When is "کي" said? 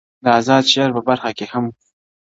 1.37-1.45